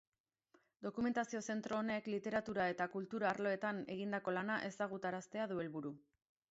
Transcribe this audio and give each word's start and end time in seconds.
Dokumentazio-zentro 0.85 1.77
honek 1.81 2.09
literatura 2.13 2.65
eta 2.73 2.89
kultura 2.95 3.31
arloetan 3.35 3.83
egindako 3.97 4.35
lana 4.41 4.61
ezagutaraztea 4.71 5.49
du 5.55 5.63
helburu. 5.67 5.97